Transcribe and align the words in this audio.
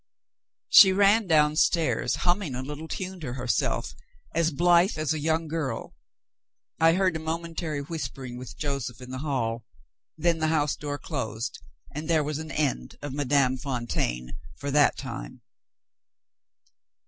She 0.69 0.91
ran 0.93 1.27
downstairs, 1.27 2.15
humming 2.25 2.55
a 2.55 2.63
little 2.63 2.87
tune 2.87 3.19
to 3.19 3.33
herself, 3.33 3.93
as 4.33 4.49
blithe 4.49 4.97
as 4.97 5.13
a 5.13 5.19
young 5.19 5.47
girl. 5.47 5.93
I 6.79 6.93
heard 6.93 7.15
a 7.15 7.19
momentary 7.19 7.83
whispering 7.83 8.39
with 8.39 8.57
Joseph 8.57 8.99
in 8.99 9.11
the 9.11 9.19
hall. 9.19 9.63
Then 10.17 10.39
the 10.39 10.47
house 10.47 10.75
door 10.75 10.97
closed 10.97 11.59
and 11.93 12.09
there 12.09 12.23
was 12.23 12.39
an 12.39 12.49
end 12.49 12.95
of 13.03 13.13
Madame 13.13 13.57
Fontaine 13.57 14.33
for 14.55 14.71
that 14.71 14.97
time. 14.97 15.43